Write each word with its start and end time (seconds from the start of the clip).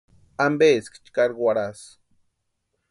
¿Ampeeski 0.45 0.97
chkari 1.05 1.35
warhasï? 1.43 1.89